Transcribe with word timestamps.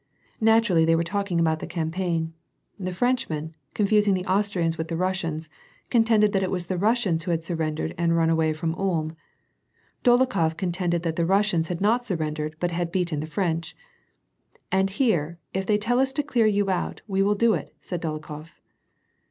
Naturally, 0.39 0.83
they 0.83 0.95
were 0.95 1.03
talking 1.03 1.39
about 1.39 1.59
the 1.59 1.67
campaign. 1.67 2.33
The 2.79 2.91
Frenchman, 2.91 3.53
con 3.75 3.85
fusing 3.85 4.15
the 4.15 4.25
Austrians 4.25 4.75
with 4.75 4.87
the 4.87 4.97
Russians, 4.97 5.47
contended 5.91 6.33
that 6.33 6.41
it 6.41 6.49
was 6.49 6.65
the 6.65 6.77
Russians 6.79 7.21
who 7.25 7.29
had 7.29 7.43
surrendered 7.43 7.93
and 7.99 8.17
run 8.17 8.31
away 8.31 8.51
from 8.51 8.73
Ulm. 8.73 9.15
Dolokhof 10.03 10.57
contended 10.57 11.03
that 11.03 11.17
the 11.17 11.25
Russians 11.27 11.67
had 11.67 11.81
not 11.81 12.03
surrendered 12.03 12.55
hut 12.59 12.71
had 12.71 12.91
beaten 12.91 13.19
the 13.19 13.27
French." 13.27 13.75
And 14.71 14.89
here, 14.89 15.37
if 15.53 15.67
they 15.67 15.77
tell 15.77 15.99
us 15.99 16.11
to 16.13 16.23
clear 16.23 16.47
you 16.47 16.71
out, 16.71 17.03
we 17.07 17.21
will 17.21 17.35
do 17.35 17.53
it," 17.53 17.75
said 17.81 18.01
Dolokhof. 18.01 18.53